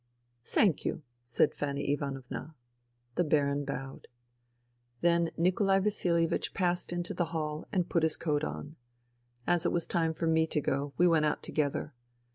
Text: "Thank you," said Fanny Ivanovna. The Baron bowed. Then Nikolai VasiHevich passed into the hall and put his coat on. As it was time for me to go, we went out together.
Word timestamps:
"Thank 0.55 0.83
you," 0.83 1.03
said 1.23 1.53
Fanny 1.53 1.91
Ivanovna. 1.93 2.55
The 3.17 3.23
Baron 3.23 3.65
bowed. 3.65 4.07
Then 5.01 5.29
Nikolai 5.37 5.79
VasiHevich 5.79 6.55
passed 6.55 6.91
into 6.91 7.13
the 7.13 7.25
hall 7.37 7.67
and 7.71 7.87
put 7.87 8.01
his 8.01 8.17
coat 8.17 8.43
on. 8.43 8.77
As 9.45 9.63
it 9.63 9.71
was 9.71 9.85
time 9.85 10.15
for 10.15 10.25
me 10.25 10.47
to 10.47 10.59
go, 10.59 10.93
we 10.97 11.07
went 11.07 11.25
out 11.25 11.43
together. 11.43 11.93